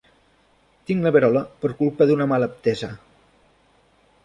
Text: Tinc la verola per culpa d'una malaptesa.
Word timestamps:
Tinc 0.89 1.03
la 1.07 1.11
verola 1.17 1.43
per 1.65 1.71
culpa 1.83 2.09
d'una 2.11 2.29
malaptesa. 2.33 2.93